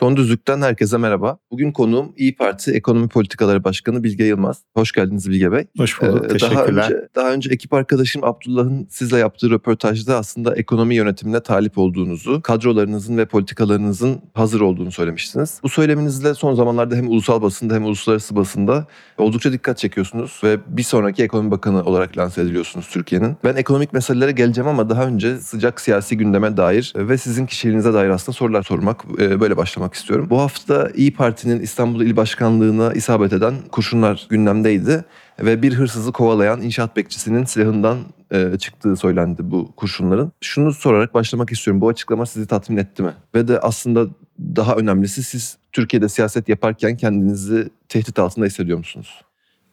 [0.00, 1.38] Son Düzlük'ten herkese merhaba.
[1.50, 4.62] Bugün konuğum İyi Parti Ekonomi Politikaları Başkanı Bilge Yılmaz.
[4.74, 5.64] Hoş geldiniz Bilge Bey.
[5.78, 6.56] Hoş bulduk, Ee, teşekkürler.
[6.56, 12.42] Daha önce, daha önce ekip arkadaşım Abdullah'ın sizle yaptığı röportajda aslında ekonomi yönetimine talip olduğunuzu,
[12.42, 15.60] kadrolarınızın ve politikalarınızın hazır olduğunu söylemiştiniz.
[15.62, 18.86] Bu söyleminizle son zamanlarda hem ulusal basında hem uluslararası basında
[19.18, 23.36] oldukça dikkat çekiyorsunuz ve bir sonraki ekonomi bakanı olarak lanse ediliyorsunuz Türkiye'nin.
[23.44, 28.08] Ben ekonomik meselelere geleceğim ama daha önce sıcak siyasi gündeme dair ve sizin kişiliğinize dair
[28.08, 30.26] aslında sorular sormak, e, böyle başlamak istiyorum.
[30.30, 35.04] Bu hafta İyi Parti'nin İstanbul İl Başkanlığı'na isabet eden kurşunlar gündemdeydi
[35.40, 37.98] ve bir hırsızı kovalayan inşaat bekçisinin silahından
[38.32, 40.32] e, çıktığı söylendi bu kurşunların.
[40.40, 41.80] Şunu sorarak başlamak istiyorum.
[41.80, 43.12] Bu açıklama sizi tatmin etti mi?
[43.34, 44.06] Ve de aslında
[44.38, 49.20] daha önemlisi siz Türkiye'de siyaset yaparken kendinizi tehdit altında hissediyor musunuz?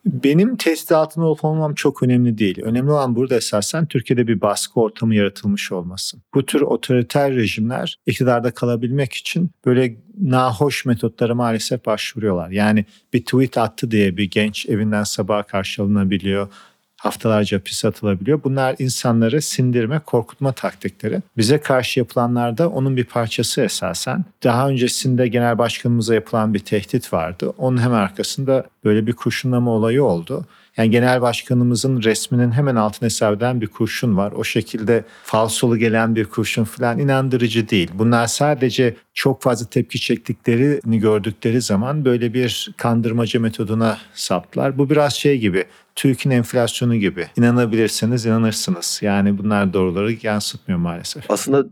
[0.05, 2.61] Benim test altında olup olmam çok önemli değil.
[2.63, 6.17] Önemli olan burada esasen Türkiye'de bir baskı ortamı yaratılmış olması.
[6.33, 12.49] Bu tür otoriter rejimler iktidarda kalabilmek için böyle nahoş metotlara maalesef başvuruyorlar.
[12.49, 16.47] Yani bir tweet attı diye bir genç evinden sabaha karşı alınabiliyor
[17.03, 18.43] haftalarca hapis atılabiliyor.
[18.43, 21.21] Bunlar insanları sindirme, korkutma taktikleri.
[21.37, 24.25] Bize karşı yapılanlar da onun bir parçası esasen.
[24.43, 27.53] Daha öncesinde genel başkanımıza yapılan bir tehdit vardı.
[27.57, 30.45] Onun hemen arkasında böyle bir kurşunlama olayı oldu.
[30.77, 34.31] Yani genel başkanımızın resminin hemen altına hesap eden bir kurşun var.
[34.31, 37.91] O şekilde falsolu gelen bir kurşun falan inandırıcı değil.
[37.93, 44.77] Bunlar sadece çok fazla tepki çektiklerini gördükleri zaman böyle bir kandırmaca metoduna saptılar.
[44.77, 47.27] Bu biraz şey gibi TÜİK'in enflasyonu gibi.
[47.37, 48.99] İnanabilirseniz inanırsınız.
[49.01, 51.31] Yani bunlar doğruları yansıtmıyor maalesef.
[51.31, 51.65] Aslında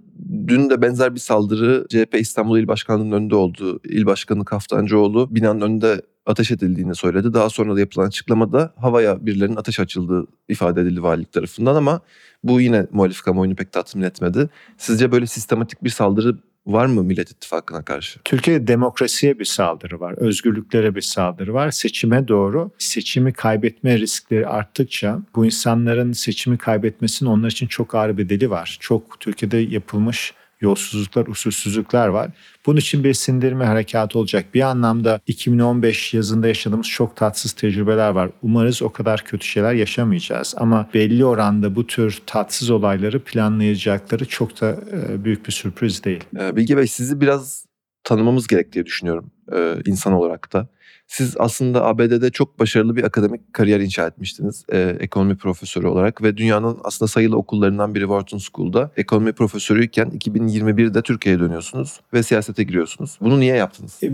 [0.48, 3.80] dün de benzer bir saldırı CHP İstanbul İl Başkanlığı'nın önünde oldu.
[3.84, 7.34] İl Başkanı Kaftancıoğlu binanın önünde ateş edildiğini söyledi.
[7.34, 12.02] Daha sonra da yapılan açıklamada havaya birilerinin ateş açıldığı ifade edildi valilik tarafından ama
[12.44, 14.50] bu yine muhalif kamuoyunu pek tatmin etmedi.
[14.78, 18.20] Sizce böyle sistematik bir saldırı var mı Millet İttifakı'na karşı?
[18.26, 21.72] Türkiye'de demokrasiye bir saldırı var, özgürlüklere bir saldırı var.
[21.72, 28.50] Seçime doğru seçimi kaybetme riskleri arttıkça bu insanların seçimi kaybetmesinin onlar için çok ağır bedeli
[28.50, 28.78] var.
[28.80, 32.30] Çok Türkiye'de yapılmış yolsuzluklar, usulsüzlükler var.
[32.66, 34.46] Bunun için bir sindirme harekatı olacak.
[34.54, 38.30] Bir anlamda 2015 yazında yaşadığımız çok tatsız tecrübeler var.
[38.42, 40.56] Umarız o kadar kötü şeyler yaşamayacağız.
[40.58, 46.24] Ama belli oranda bu tür tatsız olayları planlayacakları çok da e, büyük bir sürpriz değil.
[46.40, 47.66] Ee, Bilge Bey sizi biraz
[48.04, 50.68] tanımamız gerek diye düşünüyorum e, insan olarak da.
[51.12, 56.38] Siz aslında ABD'de çok başarılı bir akademik kariyer inşa etmiştiniz e, ekonomi profesörü olarak ve
[56.38, 63.18] dünyanın aslında sayılı okullarından biri Wharton School'da ekonomi profesörüyken 2021'de Türkiye'ye dönüyorsunuz ve siyasete giriyorsunuz.
[63.22, 64.00] Bunu niye yaptınız?
[64.04, 64.12] E,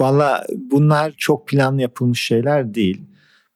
[0.00, 3.00] Valla bunlar çok planlı yapılmış şeyler değil.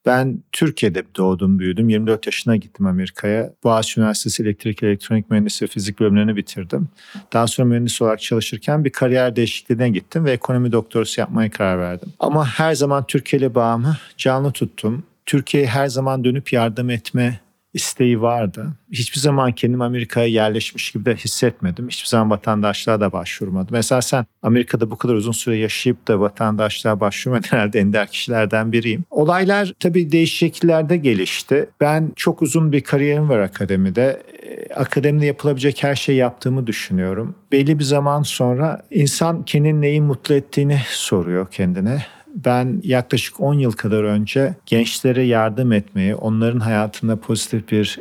[0.07, 1.89] Ben Türkiye'de doğdum, büyüdüm.
[1.89, 3.53] 24 yaşına gittim Amerika'ya.
[3.65, 6.89] Boğaziçi Üniversitesi Elektrik, Elektronik Mühendisliği ve Fizik bölümlerini bitirdim.
[7.33, 12.13] Daha sonra mühendis olarak çalışırken bir kariyer değişikliğine gittim ve ekonomi doktorası yapmaya karar verdim.
[12.19, 15.03] Ama her zaman Türkiye bağımı canlı tuttum.
[15.27, 17.41] Türkiye'ye her zaman dönüp yardım etme
[17.77, 18.67] isteği vardı.
[18.93, 21.89] Hiçbir zaman kendim Amerika'ya yerleşmiş gibi de hissetmedim.
[21.89, 23.69] Hiçbir zaman vatandaşlığa da başvurmadım.
[23.71, 29.05] Mesela sen Amerika'da bu kadar uzun süre yaşayıp da vatandaşlığa başvurmayan herhalde ender kişilerden biriyim.
[29.11, 31.69] Olaylar tabii değişik şekillerde gelişti.
[31.81, 34.23] Ben çok uzun bir kariyerim var akademide.
[34.43, 37.35] Ee, Akademide yapılabilecek her şeyi yaptığımı düşünüyorum.
[37.53, 42.03] Belli bir zaman sonra insan kendini neyi mutlu ettiğini soruyor kendine
[42.45, 47.99] ben yaklaşık 10 yıl kadar önce gençlere yardım etmeyi, onların hayatında pozitif bir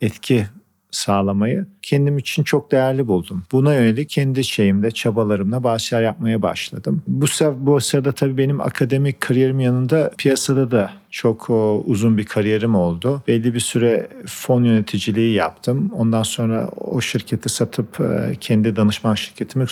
[0.00, 0.46] etki
[0.90, 3.42] sağlamayı kendim için çok değerli buldum.
[3.52, 7.02] Buna yönelik kendi şeyimde, çabalarımla bazı yapmaya başladım.
[7.06, 7.26] Bu,
[7.56, 13.22] bu sırada tabii benim akademik kariyerim yanında piyasada da çok o, uzun bir kariyerim oldu.
[13.28, 15.90] Belli bir süre fon yöneticiliği yaptım.
[15.96, 19.66] Ondan sonra o şirketi satıp e, kendi danışman şirketimi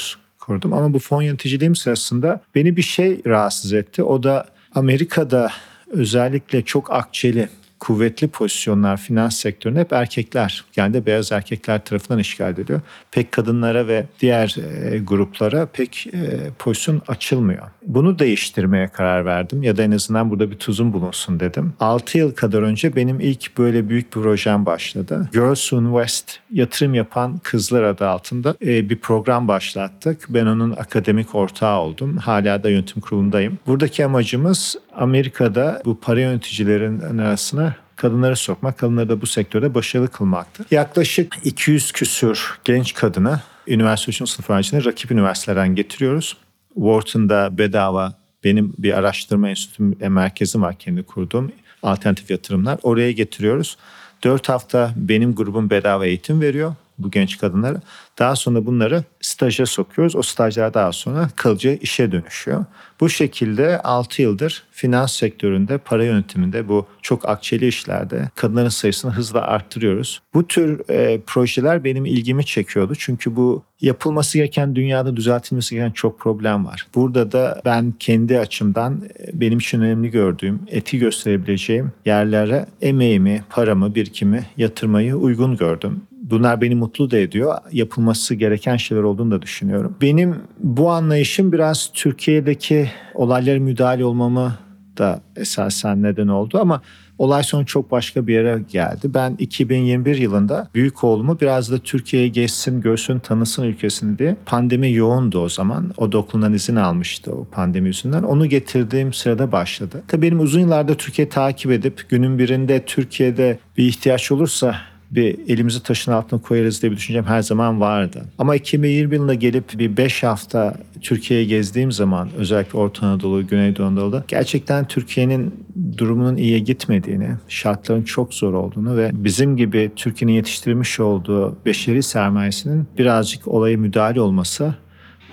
[0.48, 0.72] kurdum.
[0.72, 4.02] Ama bu fon yöneticiliğim sırasında beni bir şey rahatsız etti.
[4.02, 5.50] O da Amerika'da
[5.90, 7.48] özellikle çok akçeli
[7.80, 12.80] kuvvetli pozisyonlar finans sektöründe hep erkekler, yani de beyaz erkekler tarafından işgal ediliyor.
[13.10, 14.56] Pek kadınlara ve diğer
[14.92, 17.62] e, gruplara pek e, pozisyon açılmıyor.
[17.86, 21.72] Bunu değiştirmeye karar verdim ya da en azından burada bir tuzum bulunsun dedim.
[21.80, 25.28] 6 yıl kadar önce benim ilk böyle büyük bir projem başladı.
[25.32, 30.26] Girls Who Invest yatırım yapan kızlar adı altında e, bir program başlattık.
[30.28, 32.16] Ben onun akademik ortağı oldum.
[32.16, 33.58] Hala da yönetim kurulundayım.
[33.66, 37.67] Buradaki amacımız Amerika'da bu para yöneticilerin arasına
[37.98, 40.64] kadınları sokmak, kadınları da bu sektörde başarılı kılmaktı.
[40.70, 46.36] Yaklaşık 200 küsür genç kadını üniversite üçüncü sınıf öğrencilerini rakip üniversitelerden getiriyoruz.
[46.74, 48.14] Wharton'da bedava
[48.44, 51.52] benim bir araştırma enstitüm e, merkezim var kendi kurduğum
[51.82, 52.78] alternatif yatırımlar.
[52.82, 53.76] Oraya getiriyoruz.
[54.24, 57.80] 4 hafta benim grubum bedava eğitim veriyor bu genç kadınlara.
[58.18, 60.16] Daha sonra bunları staja sokuyoruz.
[60.16, 62.64] O stajlar daha sonra kalıcı işe dönüşüyor.
[63.00, 69.40] Bu şekilde 6 yıldır finans sektöründe, para yönetiminde bu çok akçeli işlerde kadınların sayısını hızla
[69.40, 70.22] arttırıyoruz.
[70.34, 72.94] Bu tür e, projeler benim ilgimi çekiyordu.
[72.98, 76.86] Çünkü bu yapılması gereken dünyada düzeltilmesi gereken çok problem var.
[76.94, 83.94] Burada da ben kendi açımdan e, benim için önemli gördüğüm, eti gösterebileceğim yerlere emeğimi, paramı,
[83.94, 86.02] birikimi yatırmayı uygun gördüm.
[86.30, 87.54] Bunlar beni mutlu da ediyor.
[87.72, 89.96] Yapılması gereken şeyler olduğunu da düşünüyorum.
[90.00, 94.54] Benim bu anlayışım biraz Türkiye'deki olaylara müdahale olmamı
[94.98, 96.82] da esasen neden oldu ama
[97.18, 99.14] olay sonra çok başka bir yere geldi.
[99.14, 104.36] Ben 2021 yılında büyük oğlumu biraz da Türkiye'ye geçsin, görsün, tanısın ülkesini diye.
[104.46, 105.92] Pandemi yoğundu o zaman.
[105.96, 108.22] O da okulundan izin almıştı o pandemi yüzünden.
[108.22, 110.02] Onu getirdiğim sırada başladı.
[110.08, 114.76] Tabii benim uzun yıllardır Türkiye takip edip günün birinde Türkiye'de bir ihtiyaç olursa
[115.10, 118.24] bir elimizi taşın altına koyarız diye bir düşüncem her zaman vardı.
[118.38, 124.24] Ama 2020 yılında gelip bir 5 hafta Türkiye'ye gezdiğim zaman özellikle Orta Anadolu, Güneydoğu Anadolu'da
[124.28, 125.54] gerçekten Türkiye'nin
[125.96, 132.86] durumunun iyiye gitmediğini, şartların çok zor olduğunu ve bizim gibi Türkiye'nin yetiştirmiş olduğu beşeri sermayesinin
[132.98, 134.74] birazcık olaya müdahale olması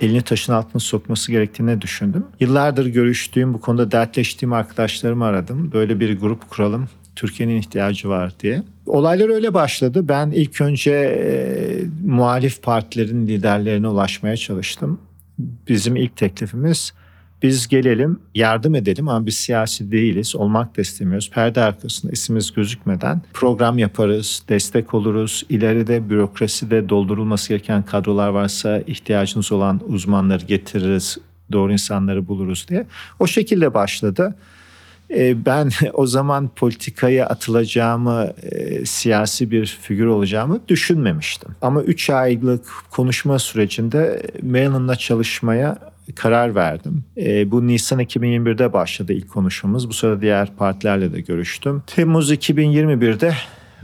[0.02, 2.26] elini taşın altına sokması gerektiğini düşündüm.
[2.40, 5.72] Yıllardır görüştüğüm, bu konuda dertleştiğim arkadaşlarımı aradım.
[5.74, 6.90] Böyle bir grup kuralım.
[7.16, 8.64] Türkiye'nin ihtiyacı var diye.
[8.86, 10.08] Olaylar öyle başladı.
[10.08, 11.28] Ben ilk önce e,
[12.06, 15.00] muhalif partilerin liderlerine ulaşmaya çalıştım.
[15.68, 16.94] Bizim ilk teklifimiz
[17.44, 20.36] biz gelelim yardım edelim ama biz siyasi değiliz.
[20.36, 21.30] Olmak da istemiyoruz.
[21.30, 25.44] Perde arkasında ismimiz gözükmeden program yaparız, destek oluruz.
[25.50, 31.18] İleride bürokraside doldurulması gereken kadrolar varsa ihtiyacınız olan uzmanları getiririz,
[31.52, 32.86] doğru insanları buluruz diye.
[33.20, 34.36] O şekilde başladı.
[35.16, 41.56] E, ben o zaman politikaya atılacağımı, e, siyasi bir figür olacağımı düşünmemiştim.
[41.62, 45.78] Ama 3 aylık konuşma sürecinde Mailon'la çalışmaya
[46.16, 47.04] karar verdim.
[47.18, 49.90] E, bu Nisan 2021'de başladı ilk konuşmamız.
[49.90, 51.84] Bu sırada diğer partilerle de görüştüm.
[51.88, 53.34] Temmuz 2021'de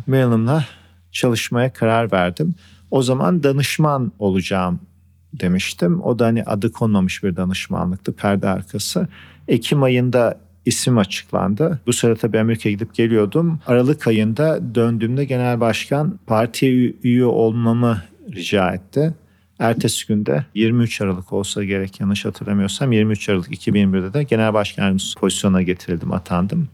[0.07, 0.65] Mailon'la
[1.11, 2.55] çalışmaya karar verdim.
[2.91, 4.79] O zaman danışman olacağım
[5.33, 6.01] demiştim.
[6.01, 9.07] O da hani adı konmamış bir danışmanlıktı perde arkası.
[9.47, 11.79] Ekim ayında isim açıklandı.
[11.87, 13.59] Bu sırada tabii Amerika'ya gidip geliyordum.
[13.67, 18.01] Aralık ayında döndüğümde genel başkan partiye üye olmamı
[18.35, 19.13] rica etti.
[19.59, 25.61] Ertesi günde 23 Aralık olsa gerek yanlış hatırlamıyorsam 23 Aralık 2021'de de genel başkanımız pozisyona
[25.61, 26.69] getirildim, atandım.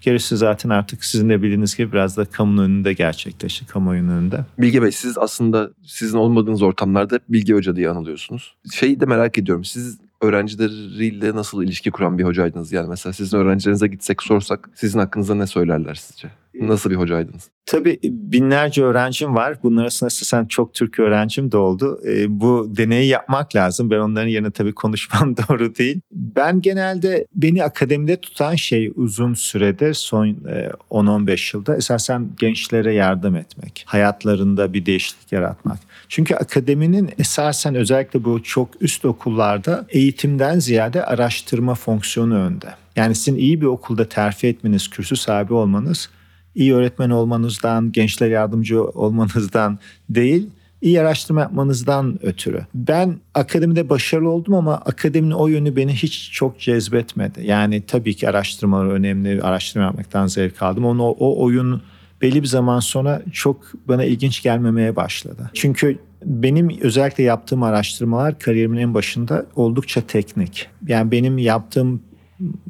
[0.00, 4.44] Gerisi zaten artık sizin de bildiğiniz gibi biraz da kamunun önünde gerçekleşti, kamuoyunun önünde.
[4.58, 8.54] Bilge Bey siz aslında sizin olmadığınız ortamlarda Bilge Hoca diye anılıyorsunuz.
[8.72, 9.64] Şeyi de merak ediyorum.
[9.64, 12.72] Siz öğrencileriyle nasıl ilişki kuran bir hocaydınız?
[12.72, 16.30] Yani mesela sizin öğrencilerinize gitsek sorsak sizin hakkınızda ne söylerler sizce?
[16.54, 17.50] Nasıl bir hocaydınız?
[17.66, 19.58] Tabii binlerce öğrencim var.
[19.62, 22.00] Bunlar arasında sen çok Türk öğrencim de oldu.
[22.06, 23.90] E, bu deneyi yapmak lazım.
[23.90, 26.00] Ben onların yerine tabii konuşmam doğru değil.
[26.12, 33.36] Ben genelde beni akademide tutan şey uzun sürede son e, 10-15 yılda esasen gençlere yardım
[33.36, 33.84] etmek.
[33.86, 35.78] Hayatlarında bir değişiklik yaratmak.
[36.08, 42.66] Çünkü akademinin esasen özellikle bu çok üst okullarda eğitimden ziyade araştırma fonksiyonu önde.
[42.96, 46.10] Yani sizin iyi bir okulda terfi etmeniz, kürsü sahibi olmanız
[46.54, 49.78] iyi öğretmen olmanızdan, gençler yardımcı olmanızdan
[50.08, 50.50] değil,
[50.82, 52.66] iyi araştırma yapmanızdan ötürü.
[52.74, 57.46] Ben akademide başarılı oldum ama akademinin o yönü beni hiç çok cezbetmedi.
[57.46, 60.84] Yani tabii ki araştırmalar önemli, araştırma yapmaktan zevk aldım.
[60.84, 61.82] Onu, o oyun
[62.22, 65.50] belli bir zaman sonra çok bana ilginç gelmemeye başladı.
[65.54, 70.68] Çünkü benim özellikle yaptığım araştırmalar kariyerimin en başında oldukça teknik.
[70.86, 72.02] Yani benim yaptığım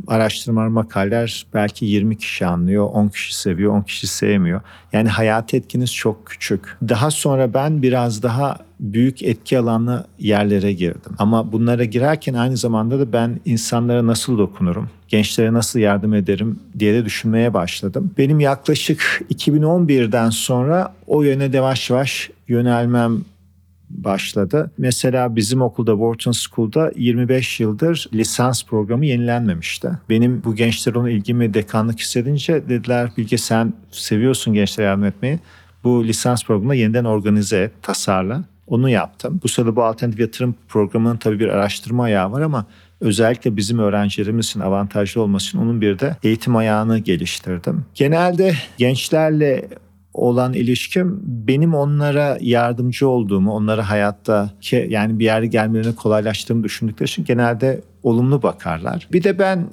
[0.07, 4.61] araştırma makaleler belki 20 kişi anlıyor, 10 kişi seviyor, 10 kişi sevmiyor.
[4.93, 6.77] Yani hayat etkiniz çok küçük.
[6.89, 11.13] Daha sonra ben biraz daha büyük etki alanlı yerlere girdim.
[11.19, 16.95] Ama bunlara girerken aynı zamanda da ben insanlara nasıl dokunurum, gençlere nasıl yardım ederim diye
[16.95, 18.11] de düşünmeye başladım.
[18.19, 23.21] Benim yaklaşık 2011'den sonra o yöne yavaş yavaş yönelmem
[23.91, 24.71] başladı.
[24.79, 29.91] Mesela bizim okulda Wharton School'da 25 yıldır lisans programı yenilenmemişti.
[30.09, 35.39] Benim bu gençler onu ilgimi dekanlık hissedince dediler Bilge sen seviyorsun gençlere yardım etmeyi.
[35.85, 38.45] Bu lisans programını yeniden organize et, tasarla.
[38.67, 39.41] Onu yaptım.
[39.43, 42.67] Bu sırada bu alternatif yatırım programının tabii bir araştırma ayağı var ama
[43.01, 47.85] özellikle bizim öğrencilerimizin avantajlı olması için onun bir de eğitim ayağını geliştirdim.
[47.95, 49.69] Genelde gençlerle
[50.15, 57.09] olan ilişkim benim onlara yardımcı olduğumu, onlara hayatta ki yani bir yere gelmelerini kolaylaştırdığımı düşündükleri
[57.09, 59.09] için genelde olumlu bakarlar.
[59.13, 59.67] Bir de ben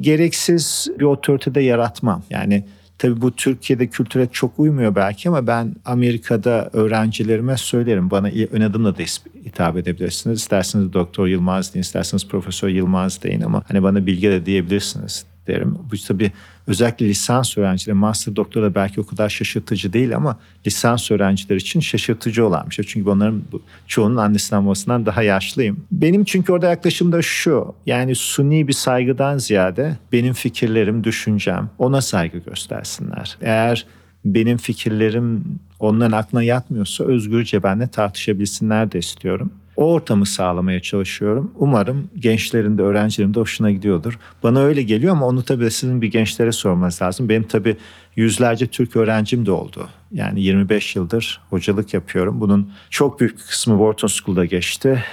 [0.00, 2.22] gereksiz bir otoritede yaratmam.
[2.30, 2.64] Yani
[3.02, 8.10] Tabii bu Türkiye'de kültüre çok uymuyor belki ama ben Amerika'da öğrencilerime söylerim.
[8.10, 9.02] Bana ön adımla da
[9.44, 10.38] hitap edebilirsiniz.
[10.40, 15.78] İsterseniz Doktor Yılmaz deyin, isterseniz Profesör Yılmaz deyin ama hani bana bilgi de diyebilirsiniz derim.
[15.92, 16.32] Bu tabii
[16.66, 22.46] özellikle lisans öğrencileri, master doktora belki o kadar şaşırtıcı değil ama lisans öğrenciler için şaşırtıcı
[22.46, 22.84] olan bir şey.
[22.84, 23.42] Çünkü onların
[23.86, 25.84] çoğunun annesinden babasından daha yaşlıyım.
[25.92, 27.74] Benim çünkü orada yaklaşım da şu.
[27.86, 33.38] Yani suni bir saygıdan ziyade benim fikirlerim, düşüncem ona saygı göstersinler.
[33.40, 33.86] Eğer
[34.24, 35.44] benim fikirlerim
[35.80, 39.52] onların aklına yatmıyorsa özgürce benimle tartışabilsinler de istiyorum.
[39.76, 41.52] O ortamı sağlamaya çalışıyorum.
[41.56, 44.18] Umarım gençlerin de öğrencilerin de hoşuna gidiyordur.
[44.42, 47.28] Bana öyle geliyor ama onu tabii sizin bir gençlere sormanız lazım.
[47.28, 47.76] Benim tabii
[48.16, 49.88] yüzlerce Türk öğrencim de oldu.
[50.12, 52.40] Yani 25 yıldır hocalık yapıyorum.
[52.40, 55.04] Bunun çok büyük kısmı Wharton School'da geçti.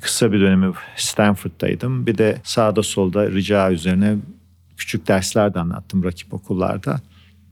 [0.00, 2.06] Kısa bir dönemi Stanford'daydım.
[2.06, 4.16] Bir de sağda solda rica üzerine
[4.76, 7.00] küçük dersler de anlattım rakip okullarda.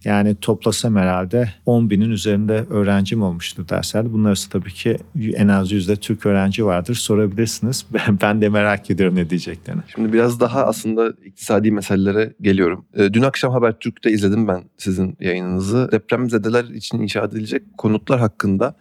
[0.04, 4.12] Yani toplasam herhalde 10 binin üzerinde öğrencim olmuştur derslerde.
[4.12, 4.96] Bunlar arasında tabii ki
[5.34, 6.94] en az yüzde Türk öğrenci vardır.
[6.94, 7.86] Sorabilirsiniz.
[8.22, 9.82] Ben de merak ediyorum ne diyeceklerini.
[9.94, 12.84] Şimdi biraz daha aslında iktisadi meselelere geliyorum.
[12.94, 15.88] Ee, dün akşam Habertürk'te izledim ben sizin yayınınızı.
[15.92, 18.76] Depremzedeler için inşa edilecek konutlar hakkında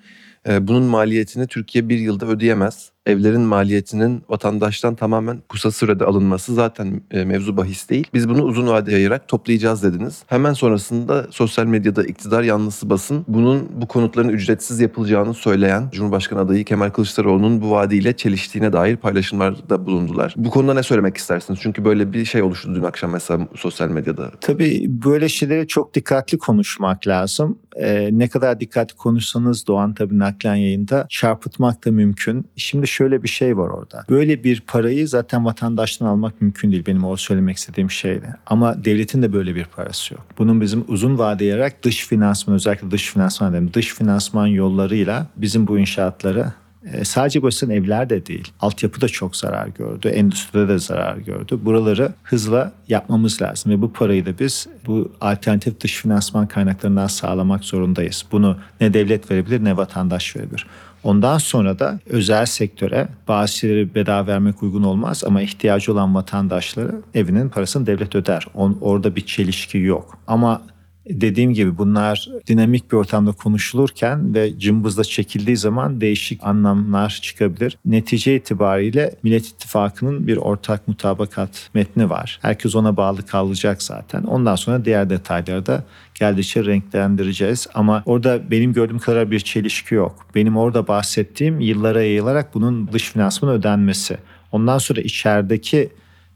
[0.48, 7.02] e, bunun maliyetini Türkiye bir yılda ödeyemez evlerin maliyetinin vatandaştan tamamen kısa sürede alınması zaten
[7.12, 8.08] e, mevzu bahis değil.
[8.14, 10.24] Biz bunu uzun vade yayarak toplayacağız dediniz.
[10.28, 16.66] Hemen sonrasında sosyal medyada iktidar yanlısı basın bunun bu konutların ücretsiz yapılacağını söyleyen Cumhurbaşkanı adayı
[16.66, 20.34] Kemal Kılıçdaroğlu'nun bu vaadiyle çeliştiğine dair paylaşımlarda bulundular.
[20.38, 21.60] Bu konuda ne söylemek istersiniz?
[21.62, 24.32] Çünkü böyle bir şey oluştu dün akşam mesela sosyal medyada.
[24.42, 27.60] Tabii böyle şeylere çok dikkatli konuşmak lazım.
[27.76, 32.46] Ee, ne kadar dikkatli konuşsanız Doğan tabii naklen yayında çarpıtmak da mümkün.
[32.56, 34.06] Şimdi şöyle bir şey var orada.
[34.10, 36.86] Böyle bir parayı zaten vatandaştan almak mümkün değil.
[36.86, 38.36] Benim o söylemek istediğim şeydi.
[38.46, 40.26] Ama devletin de böyle bir parası yok.
[40.38, 43.70] Bunun bizim uzun vadeli dış finansman özellikle dış finansman dedim.
[43.74, 46.54] Dış finansman yollarıyla bizim bu inşaatları
[46.94, 48.48] e, sadece burası evler de değil.
[48.60, 50.08] Altyapı da çok zarar gördü.
[50.08, 51.60] Endüstride de zarar gördü.
[51.62, 53.72] Buraları hızla yapmamız lazım.
[53.72, 58.26] Ve bu parayı da biz bu alternatif dış finansman kaynaklarından sağlamak zorundayız.
[58.32, 60.68] Bunu ne devlet verebilir ne vatandaş verebilir.
[61.04, 67.02] Ondan sonra da özel sektöre bazı şeyleri bedava vermek uygun olmaz ama ihtiyacı olan vatandaşları
[67.14, 68.48] evinin parasını devlet öder.
[68.54, 70.18] On, orada bir çelişki yok.
[70.28, 70.62] Ama
[71.10, 77.78] dediğim gibi bunlar dinamik bir ortamda konuşulurken ve cımbızla çekildiği zaman değişik anlamlar çıkabilir.
[77.86, 82.40] Netice itibariyle Millet İttifakı'nın bir ortak mutabakat metni var.
[82.42, 84.24] Herkes ona bağlı kalacak zaten.
[84.24, 85.84] Ondan sonra diğer detayları da
[86.20, 87.68] geldikçe renklendireceğiz.
[87.74, 90.26] Ama orada benim gördüğüm kadar bir çelişki yok.
[90.36, 94.18] Benim orada bahsettiğim yıllara yayılarak bunun dış finansman ödenmesi.
[94.52, 95.90] Ondan sonra içerideki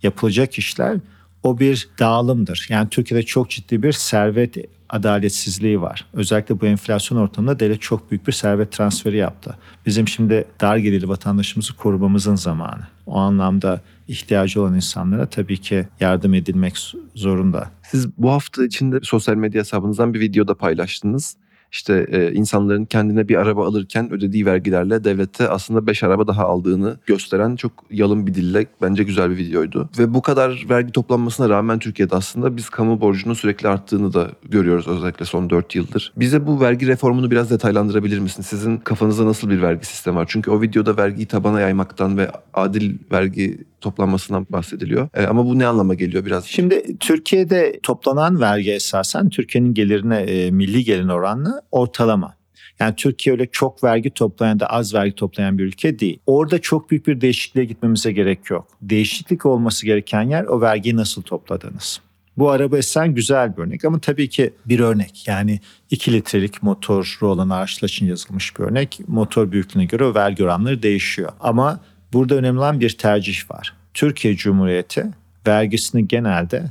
[0.04, 0.98] yapılacak işler
[1.44, 2.68] o bir dağılımdır.
[2.70, 4.58] Yani Türkiye'de çok ciddi bir servet
[4.94, 6.06] adaletsizliği var.
[6.14, 9.58] Özellikle bu enflasyon ortamında devlet çok büyük bir servet transferi yaptı.
[9.86, 12.88] Bizim şimdi dar gelirli vatandaşımızı korumamızın zamanı.
[13.06, 16.78] O anlamda ihtiyacı olan insanlara tabii ki yardım edilmek
[17.16, 17.72] zorunda.
[17.92, 21.38] Siz bu hafta içinde sosyal medya hesabınızdan bir videoda paylaştınız
[21.74, 26.98] işte e, insanların kendine bir araba alırken ödediği vergilerle devlette aslında 5 araba daha aldığını
[27.06, 29.90] gösteren çok yalın bir dille bence güzel bir videoydu.
[30.00, 34.88] Ve bu kadar vergi toplanmasına rağmen Türkiye'de aslında biz kamu borcunun sürekli arttığını da görüyoruz
[34.88, 36.14] özellikle son 4 yıldır.
[36.18, 38.48] Bize bu vergi reformunu biraz detaylandırabilir misiniz?
[38.48, 40.26] Sizin kafanızda nasıl bir vergi sistemi var?
[40.30, 45.10] Çünkü o videoda vergiyi tabana yaymaktan ve adil vergi toplanmasından bahsediliyor.
[45.14, 46.46] E, ama bu ne anlama geliyor biraz?
[46.46, 52.36] Şimdi Türkiye'de toplanan vergi esasen Türkiye'nin gelirine, e, milli gelirine oranla ortalama.
[52.80, 56.20] Yani Türkiye öyle çok vergi toplayan da az vergi toplayan bir ülke değil.
[56.26, 58.68] Orada çok büyük bir değişikliğe gitmemize gerek yok.
[58.82, 62.02] Değişiklik olması gereken yer o vergiyi nasıl topladınız.
[62.38, 65.28] Bu araba esen güzel bir örnek ama tabii ki bir örnek.
[65.28, 65.60] Yani
[65.90, 69.00] 2 litrelik motoru olan araçlar için yazılmış bir örnek.
[69.08, 71.32] Motor büyüklüğüne göre vergi oranları değişiyor.
[71.40, 71.80] Ama
[72.14, 73.74] burada önemli olan bir tercih var.
[73.94, 75.06] Türkiye Cumhuriyeti
[75.48, 76.64] vergisini genelde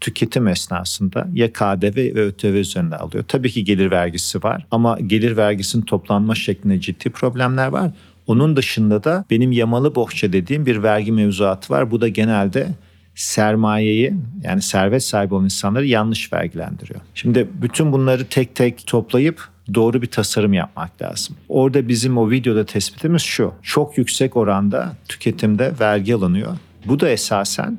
[0.00, 3.24] tüketim esnasında ya KDV ve ÖTV üzerinde alıyor.
[3.28, 7.90] Tabii ki gelir vergisi var ama gelir vergisinin toplanma şeklinde ciddi problemler var.
[8.26, 11.90] Onun dışında da benim yamalı bohça dediğim bir vergi mevzuatı var.
[11.90, 12.68] Bu da genelde
[13.14, 17.00] sermayeyi yani servet sahibi olan insanları yanlış vergilendiriyor.
[17.14, 21.36] Şimdi bütün bunları tek tek toplayıp doğru bir tasarım yapmak lazım.
[21.48, 23.52] Orada bizim o videoda tespitimiz şu.
[23.62, 26.56] Çok yüksek oranda tüketimde vergi alınıyor.
[26.86, 27.78] Bu da esasen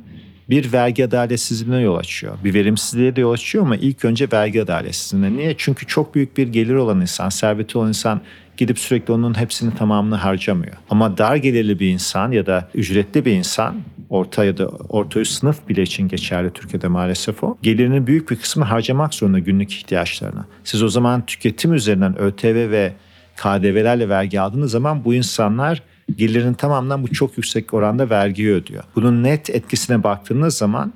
[0.49, 2.37] bir vergi adaletsizliğine yol açıyor.
[2.43, 5.37] Bir verimsizliğe de yol açıyor ama ilk önce vergi adaletsizliğine.
[5.37, 5.55] Niye?
[5.57, 8.21] Çünkü çok büyük bir gelir olan insan, serveti olan insan
[8.57, 10.73] gidip sürekli onun hepsini tamamını harcamıyor.
[10.89, 13.75] Ama dar gelirli bir insan ya da ücretli bir insan
[14.09, 17.57] orta ya da orta üst sınıf bile için geçerli Türkiye'de maalesef o.
[17.61, 20.45] Gelirinin büyük bir kısmı harcamak zorunda günlük ihtiyaçlarına.
[20.63, 22.93] Siz o zaman tüketim üzerinden ÖTV ve
[23.35, 25.81] KDV'lerle vergi aldığınız zaman bu insanlar
[26.15, 28.83] gelirinin tamamından bu çok yüksek oranda vergi ödüyor.
[28.95, 30.93] Bunun net etkisine baktığınız zaman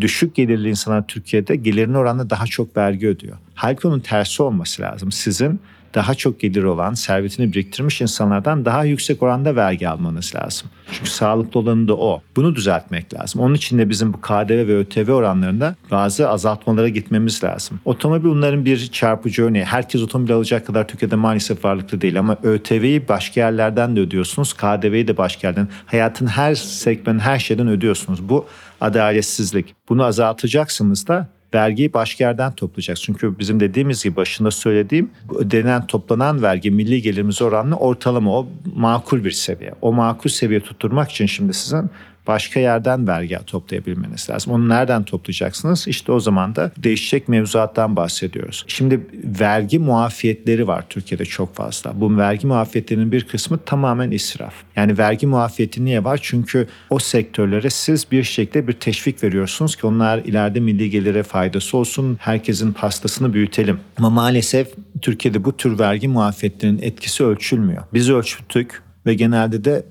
[0.00, 3.36] düşük gelirli insanlar Türkiye'de gelirin oranında daha çok vergi ödüyor.
[3.54, 5.12] Halbuki onun tersi olması lazım.
[5.12, 5.60] Sizin
[5.94, 10.68] daha çok gelir olan, servetini biriktirmiş insanlardan daha yüksek oranda vergi almanız lazım.
[10.92, 12.22] Çünkü sağlıklı olanı da o.
[12.36, 13.40] Bunu düzeltmek lazım.
[13.40, 17.80] Onun için de bizim bu KDV ve ÖTV oranlarında bazı azaltmalara gitmemiz lazım.
[17.84, 19.64] Otomobil bunların bir çarpıcı örneği.
[19.64, 24.52] Herkes otomobil alacak kadar Türkiye'de maalesef varlıklı değil ama ÖTV'yi başka yerlerden de ödüyorsunuz.
[24.52, 25.68] KDV'yi de başka yerden.
[25.86, 28.28] Hayatın her segmentin her şeyden ödüyorsunuz.
[28.28, 28.46] Bu
[28.80, 29.74] adaletsizlik.
[29.88, 33.02] Bunu azaltacaksınız da vergiyi başka yerden toplayacağız.
[33.02, 39.24] Çünkü bizim dediğimiz gibi başında söylediğim ödenen toplanan vergi milli gelirimiz oranla ortalama o makul
[39.24, 39.72] bir seviye.
[39.82, 41.90] O makul seviye tutturmak için şimdi sizin
[42.26, 44.52] başka yerden vergi toplayabilmeniz lazım.
[44.52, 45.88] Onu nereden toplayacaksınız?
[45.88, 48.64] İşte o zaman da değişecek mevzuattan bahsediyoruz.
[48.68, 49.00] Şimdi
[49.40, 52.00] vergi muafiyetleri var Türkiye'de çok fazla.
[52.00, 54.54] Bu vergi muafiyetlerinin bir kısmı tamamen israf.
[54.76, 56.20] Yani vergi muafiyeti niye var?
[56.22, 61.76] Çünkü o sektörlere siz bir şekilde bir teşvik veriyorsunuz ki onlar ileride milli gelire faydası
[61.76, 62.18] olsun.
[62.20, 63.80] Herkesin pastasını büyütelim.
[63.98, 64.68] Ama maalesef
[65.02, 67.82] Türkiye'de bu tür vergi muafiyetlerinin etkisi ölçülmüyor.
[67.94, 69.84] Biz ölçtük ve genelde de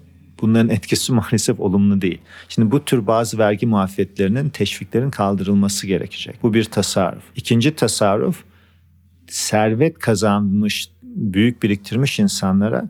[0.44, 2.22] bunların etkisi maalesef olumlu değil.
[2.50, 6.36] Şimdi bu tür bazı vergi muafiyetlerinin teşviklerin kaldırılması gerekecek.
[6.44, 7.24] Bu bir tasarruf.
[7.36, 8.44] İkinci tasarruf
[9.28, 12.90] servet kazanmış, büyük biriktirmiş insanlara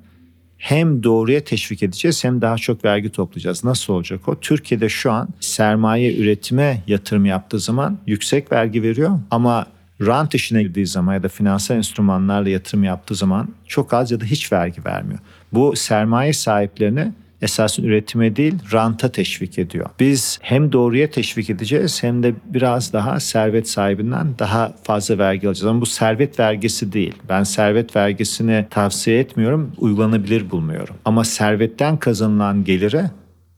[0.58, 3.64] hem doğruya teşvik edeceğiz hem daha çok vergi toplayacağız.
[3.64, 4.40] Nasıl olacak o?
[4.40, 9.66] Türkiye'de şu an sermaye üretime yatırım yaptığı zaman yüksek vergi veriyor ama
[10.02, 14.26] rant işine girdiği zaman ya da finansal enstrümanlarla yatırım yaptığı zaman çok az ya da
[14.26, 15.20] hiç vergi vermiyor.
[15.54, 19.90] Bu sermaye sahiplerini esasın üretime değil ranta teşvik ediyor.
[20.00, 25.66] Biz hem doğruya teşvik edeceğiz hem de biraz daha servet sahibinden daha fazla vergi alacağız.
[25.66, 27.14] Ama bu servet vergisi değil.
[27.30, 30.96] Ben servet vergisini tavsiye etmiyorum, uygulanabilir bulmuyorum.
[31.06, 33.12] Ama servetten kazanılan gelire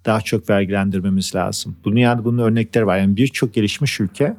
[0.06, 1.76] daha çok vergilendirmemiz lazım.
[1.86, 2.98] Bu dünyada bunun örnekleri var.
[2.98, 4.36] Yani birçok gelişmiş ülke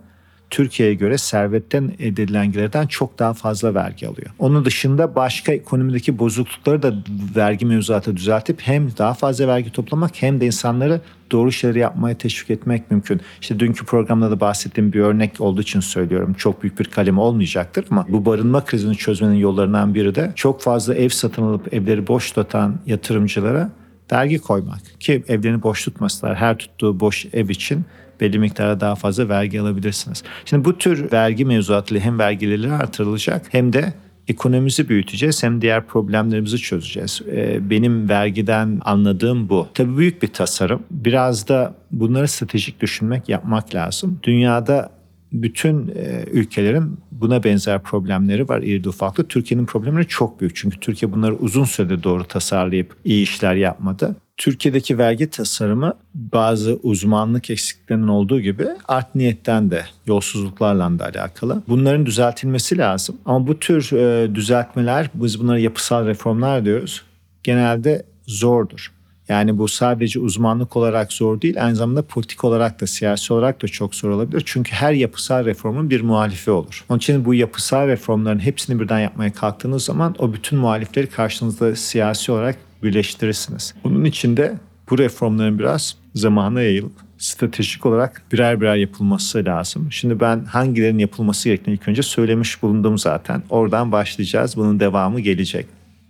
[0.50, 4.30] Türkiye'ye göre servetten edilen gelirden çok daha fazla vergi alıyor.
[4.38, 6.94] Onun dışında başka ekonomideki bozuklukları da
[7.36, 11.00] vergi mevzuatı düzeltip hem daha fazla vergi toplamak hem de insanları
[11.32, 13.20] doğru şeyleri yapmaya teşvik etmek mümkün.
[13.40, 16.34] İşte dünkü programda da bahsettiğim bir örnek olduğu için söylüyorum.
[16.34, 20.94] Çok büyük bir kalem olmayacaktır ama bu barınma krizini çözmenin yollarından biri de çok fazla
[20.94, 23.70] ev satın alıp evleri boş tutan yatırımcılara
[24.12, 24.80] vergi koymak.
[25.00, 26.36] Ki evlerini boş tutmasınlar.
[26.36, 27.84] Her tuttuğu boş ev için
[28.20, 30.22] belli miktarda daha fazla vergi alabilirsiniz.
[30.44, 33.92] Şimdi bu tür vergi mevzuatıyla hem vergileri artırılacak hem de
[34.28, 37.20] ekonomimizi büyüteceğiz hem diğer problemlerimizi çözeceğiz.
[37.60, 39.68] Benim vergiden anladığım bu.
[39.74, 40.82] Tabii büyük bir tasarım.
[40.90, 44.20] Biraz da bunları stratejik düşünmek, yapmak lazım.
[44.22, 44.90] Dünyada
[45.32, 45.92] bütün
[46.32, 49.28] ülkelerin buna benzer problemleri var irili ufaklı.
[49.28, 50.56] Türkiye'nin problemleri çok büyük.
[50.56, 54.16] Çünkü Türkiye bunları uzun sürede doğru tasarlayıp iyi işler yapmadı.
[54.36, 61.62] Türkiye'deki vergi tasarımı bazı uzmanlık eksiklerinin olduğu gibi art niyetten de yolsuzluklarla da alakalı.
[61.68, 63.16] Bunların düzeltilmesi lazım.
[63.24, 67.02] Ama bu tür e, düzeltmeler, biz bunlara yapısal reformlar diyoruz.
[67.42, 68.92] Genelde zordur.
[69.28, 73.68] Yani bu sadece uzmanlık olarak zor değil, aynı zamanda politik olarak da, siyasi olarak da
[73.68, 74.42] çok zor olabilir.
[74.46, 76.84] Çünkü her yapısal reformun bir muhalifi olur.
[76.88, 82.32] Onun için bu yapısal reformların hepsini birden yapmaya kalktığınız zaman o bütün muhalifleri karşınızda siyasi
[82.32, 83.74] olarak birleştirirsiniz.
[83.84, 84.54] Bunun için de
[84.90, 89.88] Bu reformların biraz zamana yayılıp stratejik olarak birer birer yapılması lazım.
[89.92, 93.42] Şimdi ben hangilerinin yapılması gerektiğini ilk önce söylemiş bulundum zaten.
[93.50, 94.56] Oradan başlayacağız.
[94.56, 95.66] Bunun devamı gelecek.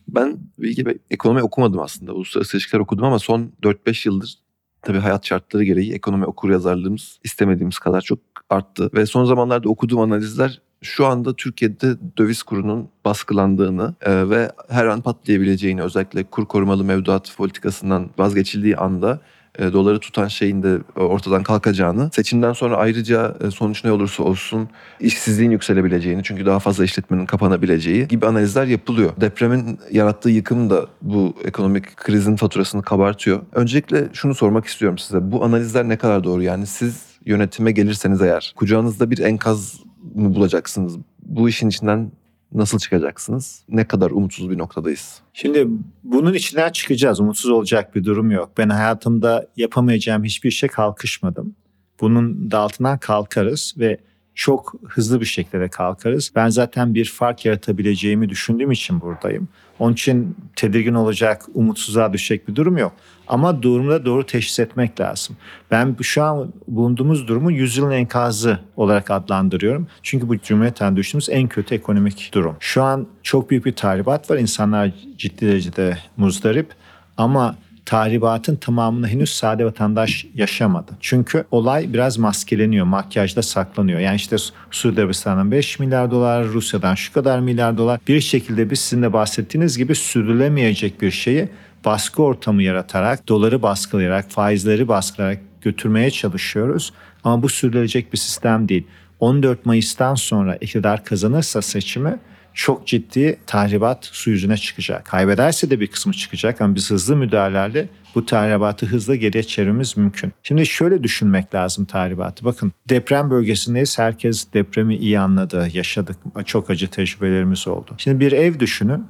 [0.08, 2.12] Ben bilgi ve ekonomi okumadım aslında.
[2.12, 4.38] Uluslararası ilişkiler okudum ama son 4-5 yıldır
[4.82, 8.18] tabii hayat şartları gereği ekonomi okur yazarlığımız istemediğimiz kadar çok
[8.50, 8.90] arttı.
[8.94, 15.00] Ve son zamanlarda okuduğum analizler şu anda Türkiye'de döviz kurunun baskılandığını e, ve her an
[15.00, 19.20] patlayabileceğini özellikle kur korumalı mevduat politikasından vazgeçildiği anda
[19.58, 24.68] e, doları tutan şeyin de ortadan kalkacağını, seçimden sonra ayrıca e, sonuç ne olursa olsun
[25.00, 29.10] işsizliğin yükselebileceğini çünkü daha fazla işletmenin kapanabileceği gibi analizler yapılıyor.
[29.20, 33.40] Depremin yarattığı yıkım da bu ekonomik krizin faturasını kabartıyor.
[33.52, 35.32] Öncelikle şunu sormak istiyorum size.
[35.32, 36.42] Bu analizler ne kadar doğru?
[36.42, 40.96] Yani siz yönetime gelirseniz eğer kucağınızda bir enkaz mı bulacaksınız?
[41.22, 42.12] Bu işin içinden
[42.52, 43.62] nasıl çıkacaksınız?
[43.68, 45.20] Ne kadar umutsuz bir noktadayız?
[45.32, 45.68] Şimdi
[46.04, 47.20] bunun içinden çıkacağız.
[47.20, 48.50] Umutsuz olacak bir durum yok.
[48.58, 51.54] Ben hayatımda yapamayacağım hiçbir şey kalkışmadım.
[52.00, 53.98] Bunun da altından kalkarız ve
[54.34, 56.32] çok hızlı bir şekilde kalkarız.
[56.34, 59.48] Ben zaten bir fark yaratabileceğimi düşündüğüm için buradayım.
[59.78, 62.92] Onun için tedirgin olacak, umutsuzluğa düşecek bir durum yok.
[63.28, 65.36] Ama durumda doğru teşhis etmek lazım.
[65.70, 69.86] Ben şu an bulunduğumuz durumu yüzyılın enkazı olarak adlandırıyorum.
[70.02, 72.56] Çünkü bu cumhuriyetten düştüğümüz en kötü ekonomik durum.
[72.60, 74.38] Şu an çok büyük bir tahribat var.
[74.38, 76.68] İnsanlar ciddi derecede muzdarip.
[77.16, 80.92] Ama tahribatın tamamını henüz sade vatandaş yaşamadı.
[81.00, 84.00] Çünkü olay biraz maskeleniyor, makyajda saklanıyor.
[84.00, 84.36] Yani işte
[84.70, 88.00] Suudi Arabistan'dan 5 milyar dolar, Rusya'dan şu kadar milyar dolar.
[88.08, 91.48] Bir şekilde biz sizin de bahsettiğiniz gibi sürdürülemeyecek bir şeyi
[91.84, 96.92] baskı ortamı yaratarak, doları baskılayarak, faizleri baskılayarak götürmeye çalışıyoruz.
[97.24, 98.86] Ama bu sürdürülecek bir sistem değil.
[99.20, 102.18] 14 Mayıs'tan sonra iktidar kazanırsa seçimi
[102.56, 105.04] çok ciddi tahribat su yüzüne çıkacak.
[105.04, 110.32] Kaybederse de bir kısmı çıkacak ama biz hızlı müdahalelerle bu tahribatı hızla geriye çevirmemiz mümkün.
[110.42, 112.44] Şimdi şöyle düşünmek lazım tahribatı.
[112.44, 113.98] Bakın deprem bölgesindeyiz.
[113.98, 116.16] Herkes depremi iyi anladı, yaşadık.
[116.44, 117.94] Çok acı tecrübelerimiz oldu.
[117.98, 119.06] Şimdi bir ev düşünün.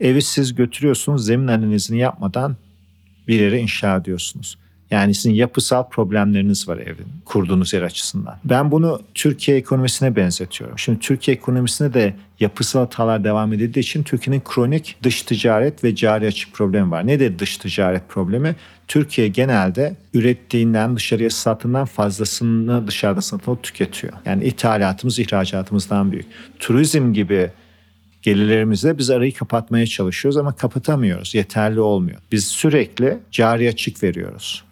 [0.00, 2.56] Evi siz götürüyorsunuz zemin analizini yapmadan
[3.28, 4.58] bir yere inşa ediyorsunuz.
[4.90, 8.38] Yani sizin yapısal problemleriniz var evin kurduğunuz yer açısından.
[8.44, 10.78] Ben bunu Türkiye ekonomisine benzetiyorum.
[10.78, 16.26] Şimdi Türkiye ekonomisinde de yapısal hatalar devam edildiği için Türkiye'nin kronik dış ticaret ve cari
[16.26, 17.06] açık problemi var.
[17.06, 18.56] Nedir dış ticaret problemi?
[18.88, 24.12] Türkiye genelde ürettiğinden dışarıya sattığından fazlasını dışarıda satıp tüketiyor.
[24.26, 26.26] Yani ithalatımız ihracatımızdan büyük.
[26.58, 27.50] Turizm gibi
[28.22, 31.34] gelirlerimizle biz arayı kapatmaya çalışıyoruz ama kapatamıyoruz.
[31.34, 32.18] Yeterli olmuyor.
[32.32, 34.65] Biz sürekli cari açık veriyoruz.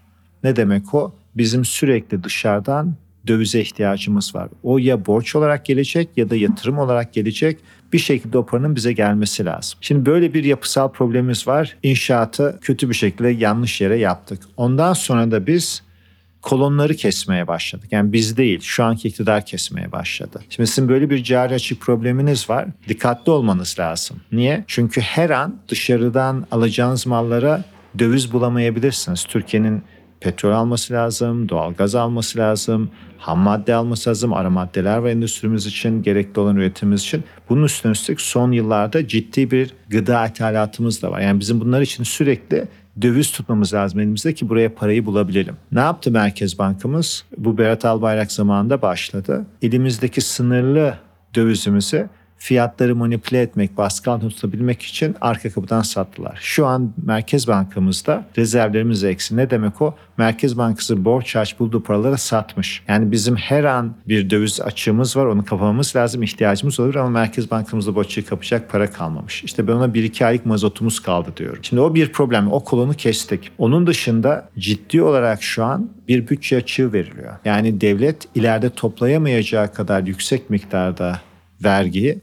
[0.45, 1.15] Ne demek o?
[1.37, 2.95] Bizim sürekli dışarıdan
[3.27, 4.49] dövize ihtiyacımız var.
[4.63, 7.59] O ya borç olarak gelecek ya da yatırım olarak gelecek.
[7.93, 9.79] Bir şekilde o paranın bize gelmesi lazım.
[9.81, 11.77] Şimdi böyle bir yapısal problemimiz var.
[11.83, 14.43] İnşaatı kötü bir şekilde yanlış yere yaptık.
[14.57, 15.83] Ondan sonra da biz
[16.43, 17.89] kolonları kesmeye başladık.
[17.91, 20.41] Yani biz değil şu anki iktidar kesmeye başladı.
[20.51, 22.67] Şimdi sizin böyle bir cari açık probleminiz var.
[22.89, 24.17] Dikkatli olmanız lazım.
[24.33, 24.65] Niye?
[24.67, 27.65] Çünkü her an dışarıdan alacağınız mallara
[27.99, 29.25] döviz bulamayabilirsiniz.
[29.25, 29.83] Türkiye'nin
[30.25, 35.67] petrol alması lazım, doğal gaz alması lazım, ham madde alması lazım, ara maddeler var endüstrimiz
[35.67, 37.25] için, gerekli olan üretimimiz için.
[37.49, 41.21] Bunun üstüne üstlük son yıllarda ciddi bir gıda ithalatımız da var.
[41.21, 42.65] Yani bizim bunlar için sürekli
[43.03, 45.57] döviz tutmamız lazım elimizde ki buraya parayı bulabilelim.
[45.73, 47.25] Ne yaptı Merkez Bankamız?
[47.39, 49.47] Bu Berat Albayrak zamanında başladı.
[49.63, 50.95] Elimizdeki sınırlı
[51.35, 52.07] dövizimizi
[52.45, 56.39] fiyatları manipüle etmek, baskı altında tutabilmek için arka kapıdan sattılar.
[56.41, 59.37] Şu an Merkez Bankamızda rezervlerimiz eksi.
[59.37, 59.95] Ne demek o?
[60.17, 62.83] Merkez Bankası borç aç bulduğu paraları satmış.
[62.89, 65.27] Yani bizim her an bir döviz açığımız var.
[65.27, 66.23] Onu kapamamız lazım.
[66.23, 69.45] ihtiyacımız olur ama Merkez Bankamızda açığı kapacak para kalmamış.
[69.45, 71.59] İşte ben ona bir iki aylık mazotumuz kaldı diyorum.
[71.63, 72.53] Şimdi o bir problem.
[72.53, 73.51] O kolonu kestik.
[73.59, 77.33] Onun dışında ciddi olarak şu an bir bütçe açığı veriliyor.
[77.45, 81.21] Yani devlet ileride toplayamayacağı kadar yüksek miktarda
[81.65, 82.21] vergiyi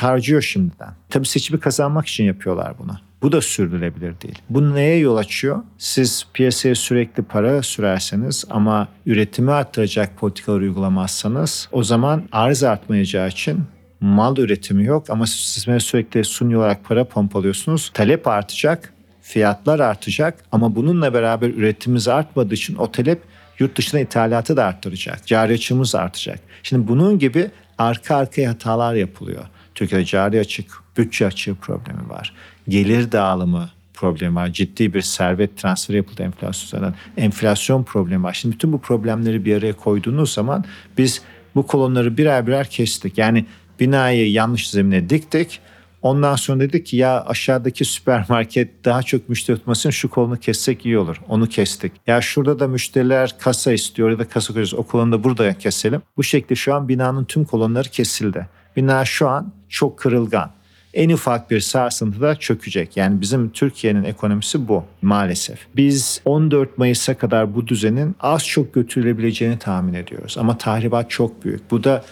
[0.00, 0.90] harcıyor şimdiden.
[1.10, 2.96] Tabii seçimi kazanmak için yapıyorlar bunu.
[3.22, 4.38] Bu da sürdürülebilir değil.
[4.50, 5.62] Bu neye yol açıyor?
[5.78, 13.60] Siz piyasaya sürekli para sürerseniz ama üretimi arttıracak politikalar uygulamazsanız o zaman arz artmayacağı için
[14.00, 17.90] mal üretimi yok ama siz sürekli suni olarak para pompalıyorsunuz.
[17.94, 18.92] Talep artacak,
[19.22, 23.22] fiyatlar artacak ama bununla beraber üretimimiz artmadığı için o talep
[23.58, 25.26] yurt dışına ithalatı da arttıracak.
[25.26, 26.40] Cari açığımız artacak.
[26.62, 29.44] Şimdi bunun gibi arka arkaya hatalar yapılıyor.
[29.74, 32.32] Türkiye'de cari açık, bütçe açığı problemi var.
[32.68, 34.52] Gelir dağılımı problemi var.
[34.52, 36.94] Ciddi bir servet transferi yapıldı enflasyondan.
[37.16, 38.32] Enflasyon problemi var.
[38.32, 40.64] Şimdi bütün bu problemleri bir araya koyduğunuz zaman
[40.98, 41.22] biz
[41.54, 43.18] bu kolonları birer birer kestik.
[43.18, 43.46] Yani
[43.80, 45.60] binayı yanlış zemine diktik.
[46.02, 50.98] Ondan sonra dedi ki ya aşağıdaki süpermarket daha çok müşteri tutmasın şu kolunu kessek iyi
[50.98, 51.20] olur.
[51.28, 51.92] Onu kestik.
[52.06, 54.74] Ya şurada da müşteriler kasa istiyor ya da kasa koyuyoruz.
[54.74, 56.02] O kolonu da burada keselim.
[56.16, 58.46] Bu şekilde şu an binanın tüm kolonları kesildi.
[58.76, 60.50] Bina şu an çok kırılgan.
[60.94, 62.96] En ufak bir sarsıntıda çökecek.
[62.96, 65.58] Yani bizim Türkiye'nin ekonomisi bu maalesef.
[65.76, 70.36] Biz 14 Mayıs'a kadar bu düzenin az çok götürülebileceğini tahmin ediyoruz.
[70.38, 71.70] Ama tahribat çok büyük.
[71.70, 72.04] Bu da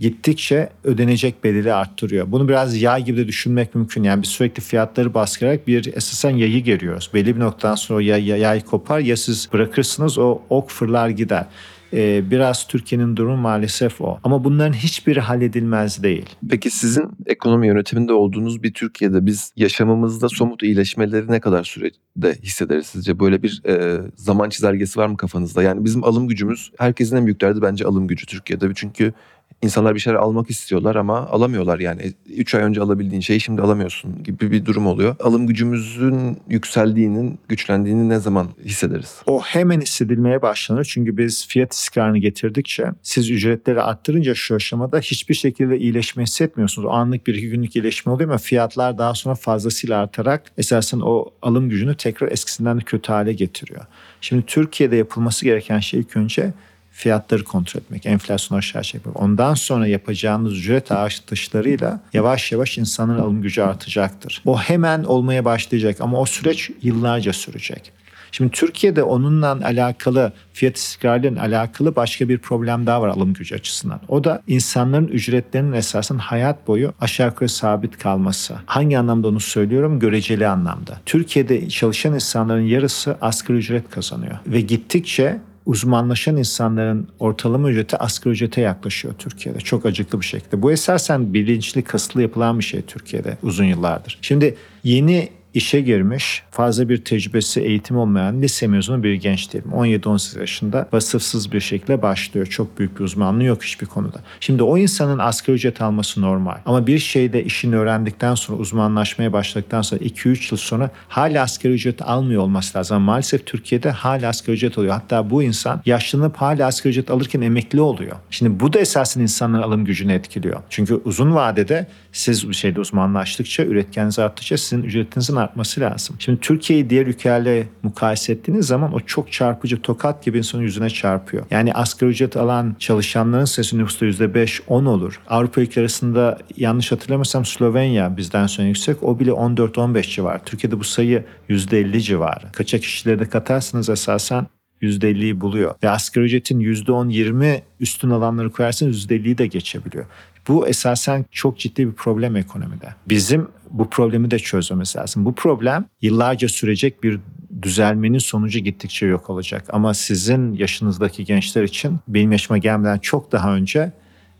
[0.00, 2.32] gittikçe ödenecek bedeli arttırıyor.
[2.32, 4.02] Bunu biraz yay gibi de düşünmek mümkün.
[4.02, 7.10] Yani biz sürekli fiyatları bastırarak bir esasen yayı geriyoruz.
[7.14, 11.46] Belli bir noktadan sonra o yay, yay kopar ya siz bırakırsınız o ok fırlar gider.
[11.92, 14.18] Ee, biraz Türkiye'nin durumu maalesef o.
[14.24, 16.26] Ama bunların hiçbiri halledilmez değil.
[16.50, 22.86] Peki sizin ekonomi yönetiminde olduğunuz bir Türkiye'de biz yaşamımızda somut iyileşmeleri ne kadar sürede hissederiz
[22.86, 23.20] sizce?
[23.20, 25.62] Böyle bir e, zaman çizelgesi var mı kafanızda?
[25.62, 28.66] Yani bizim alım gücümüz herkesin en büyük derdi bence alım gücü Türkiye'de.
[28.74, 29.12] Çünkü
[29.62, 32.12] İnsanlar bir şeyler almak istiyorlar ama alamıyorlar yani.
[32.36, 35.16] 3 ay önce alabildiğin şeyi şimdi alamıyorsun gibi bir durum oluyor.
[35.20, 39.22] Alım gücümüzün yükseldiğinin, güçlendiğini ne zaman hissederiz?
[39.26, 40.84] O hemen hissedilmeye başlanır.
[40.84, 46.86] Çünkü biz fiyat istikrarını getirdikçe siz ücretleri arttırınca şu aşamada hiçbir şekilde iyileşme hissetmiyorsunuz.
[46.86, 51.30] O anlık bir iki günlük iyileşme oluyor ama fiyatlar daha sonra fazlasıyla artarak esasen o
[51.42, 53.84] alım gücünü tekrar eskisinden de kötü hale getiriyor.
[54.20, 56.52] Şimdi Türkiye'de yapılması gereken şey ilk önce
[56.96, 59.20] fiyatları kontrol etmek, enflasyonu aşağı çekmek.
[59.22, 64.42] Ondan sonra yapacağınız ücret artışlarıyla yavaş yavaş insanın alım gücü artacaktır.
[64.44, 67.92] O hemen olmaya başlayacak ama o süreç yıllarca sürecek.
[68.32, 74.00] Şimdi Türkiye'de onunla alakalı fiyat istikrarıyla alakalı başka bir problem daha var alım gücü açısından.
[74.08, 78.54] O da insanların ücretlerinin esasen hayat boyu aşağı yukarı sabit kalması.
[78.66, 80.00] Hangi anlamda onu söylüyorum?
[80.00, 81.00] Göreceli anlamda.
[81.06, 88.60] Türkiye'de çalışan insanların yarısı asgari ücret kazanıyor ve gittikçe uzmanlaşan insanların ortalama ücreti asgari ücrete
[88.60, 89.58] yaklaşıyor Türkiye'de.
[89.58, 90.62] Çok acıklı bir şekilde.
[90.62, 94.18] Bu esasen bilinçli, kasıtlı yapılan bir şey Türkiye'de uzun yıllardır.
[94.22, 99.70] Şimdi yeni işe girmiş, fazla bir tecrübesi, eğitim olmayan lise mezunu bir genç diyelim.
[99.70, 102.46] 17-18 yaşında vasıfsız bir şekilde başlıyor.
[102.46, 104.18] Çok büyük bir uzmanlığı yok hiçbir konuda.
[104.40, 106.56] Şimdi o insanın asgari ücret alması normal.
[106.66, 112.02] Ama bir şeyde işini öğrendikten sonra, uzmanlaşmaya başladıktan sonra 2-3 yıl sonra hala asgari ücret
[112.02, 112.96] almıyor olması lazım.
[112.96, 114.92] Ama maalesef Türkiye'de hala asgari ücret alıyor.
[114.92, 118.16] Hatta bu insan yaşlanıp hala asgari ücret alırken emekli oluyor.
[118.30, 120.60] Şimdi bu da esasen insanların alım gücünü etkiliyor.
[120.70, 126.16] Çünkü uzun vadede siz bir şeyde uzmanlaştıkça, üretkeniniz arttıkça sizin ücretinizin artması lazım.
[126.18, 131.46] Şimdi Türkiye'yi diğer ülkelerle mukayese ettiğiniz zaman o çok çarpıcı tokat gibi insanın yüzüne çarpıyor.
[131.50, 135.20] Yani asgari ücret alan çalışanların sayısı nüfusta %5-10 olur.
[135.28, 139.02] Avrupa ülkeleri arasında yanlış hatırlamıyorsam Slovenya bizden sonra yüksek.
[139.02, 140.44] O bile 14-15 civar.
[140.44, 142.52] Türkiye'de bu sayı %50 civarı.
[142.52, 144.46] Kaçak işçileri de katarsanız esasen
[144.82, 145.74] %50'yi buluyor.
[145.82, 150.04] Ve asgari ücretin %10-20 üstün alanları koyarsanız %50'yi de geçebiliyor.
[150.48, 152.94] Bu esasen çok ciddi bir problem ekonomide.
[153.08, 155.24] Bizim bu problemi de çözmemiz lazım.
[155.24, 157.20] Bu problem yıllarca sürecek bir
[157.62, 159.64] düzelmenin sonucu gittikçe yok olacak.
[159.72, 163.92] Ama sizin yaşınızdaki gençler için benim yaşıma gelmeden çok daha önce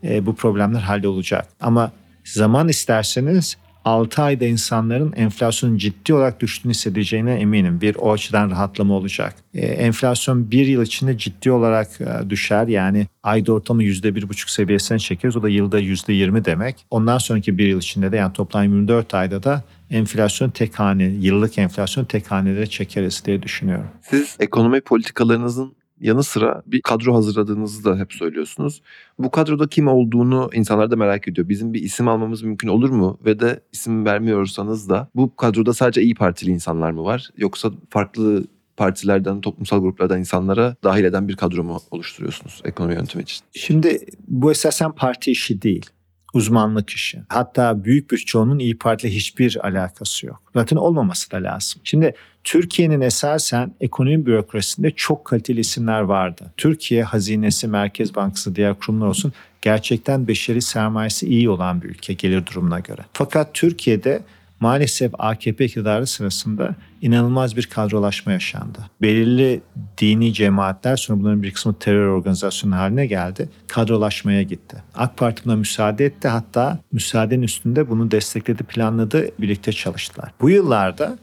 [0.03, 1.47] e, bu problemler hallolacak.
[1.59, 1.91] Ama
[2.23, 7.81] zaman isterseniz 6 ayda insanların enflasyonun ciddi olarak düştüğünü hissedeceğine eminim.
[7.81, 9.35] Bir o açıdan rahatlama olacak.
[9.53, 12.67] Ee, enflasyon bir yıl içinde ciddi olarak e, düşer.
[12.67, 15.37] Yani ayda ortalama %1,5 seviyesine çekeriz.
[15.37, 16.85] O da yılda %20 demek.
[16.89, 21.57] Ondan sonraki bir yıl içinde de yani toplam 24 ayda da enflasyon tek hane, yıllık
[21.57, 23.87] enflasyon tek hanelere çekeriz diye düşünüyorum.
[24.01, 28.81] Siz ekonomi politikalarınızın yanı sıra bir kadro hazırladığınızı da hep söylüyorsunuz.
[29.19, 31.49] Bu kadroda kim olduğunu insanlar da merak ediyor.
[31.49, 33.19] Bizim bir isim almamız mümkün olur mu?
[33.25, 37.29] Ve de isim vermiyorsanız da bu kadroda sadece iyi Partili insanlar mı var?
[37.37, 38.43] Yoksa farklı
[38.77, 43.45] partilerden, toplumsal gruplardan insanlara dahil eden bir kadro mu oluşturuyorsunuz ekonomi yönetimi için?
[43.53, 45.85] Şimdi bu esasen parti işi değil
[46.33, 47.21] uzmanlık işi.
[47.29, 50.41] Hatta büyük bir çoğunun İyi Parti ile hiçbir alakası yok.
[50.53, 51.81] Zaten olmaması da lazım.
[51.83, 52.13] Şimdi
[52.47, 56.51] Türkiye'nin esasen ekonomi bürokrasisinde çok kaliteli isimler vardı.
[56.57, 62.45] Türkiye hazinesi, Merkez Bankası, diğer kurumlar olsun gerçekten beşeri sermayesi iyi olan bir ülke gelir
[62.45, 63.01] durumuna göre.
[63.13, 64.21] Fakat Türkiye'de
[64.59, 68.79] maalesef AKP iktidarı sırasında inanılmaz bir kadrolaşma yaşandı.
[69.01, 69.61] Belirli
[69.97, 73.49] dini cemaatler sonra bunların bir kısmı terör organizasyonu haline geldi.
[73.67, 74.77] Kadrolaşmaya gitti.
[74.95, 76.27] AK Parti buna müsaade etti.
[76.27, 80.31] Hatta müsaadenin üstünde bunu destekledi, planladı, birlikte çalıştılar.
[80.41, 81.17] Bu yıllarda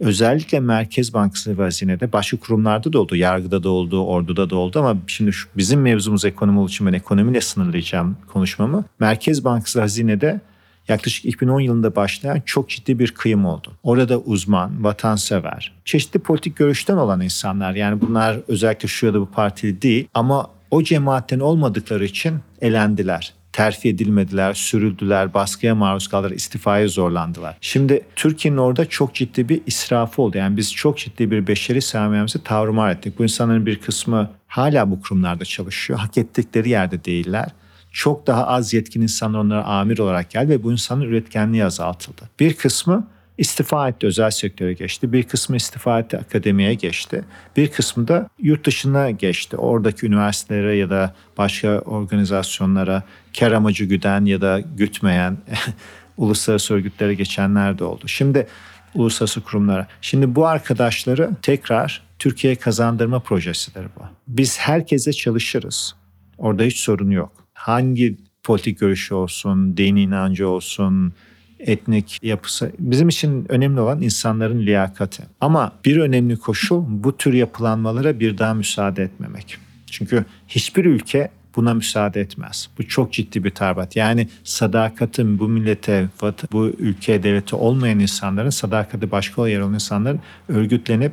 [0.00, 3.16] özellikle Merkez Bankası ve hazinede başka kurumlarda da oldu.
[3.16, 6.92] Yargıda da oldu, orduda da oldu ama şimdi şu, bizim mevzumuz ekonomi olduğu için ben
[6.92, 8.84] ekonomiyle sınırlayacağım konuşmamı.
[9.00, 10.40] Merkez Bankası hazinede
[10.88, 13.72] yaklaşık 2010 yılında başlayan çok ciddi bir kıyım oldu.
[13.82, 19.26] Orada uzman, vatansever, çeşitli politik görüşten olan insanlar yani bunlar özellikle şu ya da bu
[19.26, 26.88] partili değil ama o cemaatten olmadıkları için elendiler terfi edilmediler, sürüldüler, baskıya maruz kaldılar, istifaya
[26.88, 27.56] zorlandılar.
[27.60, 30.38] Şimdi Türkiye'nin orada çok ciddi bir israfı oldu.
[30.38, 33.18] Yani biz çok ciddi bir beşeri sermayemizi tavrımar ettik.
[33.18, 35.98] Bu insanların bir kısmı hala bu kurumlarda çalışıyor.
[35.98, 37.48] Hak ettikleri yerde değiller
[37.92, 42.22] çok daha az yetkin insanlar onlara amir olarak geldi ve bu insanın üretkenliği azaltıldı.
[42.40, 43.06] Bir kısmı
[43.38, 45.12] istifa etti, özel sektöre geçti.
[45.12, 47.24] Bir kısmı istifa etti, akademiye geçti.
[47.56, 49.56] Bir kısmı da yurt dışına geçti.
[49.56, 53.02] Oradaki üniversitelere ya da başka organizasyonlara
[53.38, 55.36] kar amacı güden ya da gütmeyen
[56.16, 58.08] uluslararası örgütlere geçenler de oldu.
[58.08, 58.46] Şimdi
[58.94, 59.86] uluslararası kurumlara.
[60.00, 64.02] Şimdi bu arkadaşları tekrar Türkiye'ye kazandırma projesidir bu.
[64.28, 65.94] Biz herkese çalışırız.
[66.38, 67.32] Orada hiç sorun yok.
[67.54, 71.12] Hangi politik görüşü olsun, dini inancı olsun,
[71.58, 72.72] etnik yapısı.
[72.78, 75.22] Bizim için önemli olan insanların liyakati.
[75.40, 79.56] Ama bir önemli koşul bu tür yapılanmalara bir daha müsaade etmemek.
[79.90, 82.68] Çünkü hiçbir ülke buna müsaade etmez.
[82.78, 83.96] Bu çok ciddi bir tarbat.
[83.96, 86.08] Yani sadakatin bu millete,
[86.52, 91.12] bu ülke devleti olmayan insanların, sadakati başka yer olan insanların örgütlenip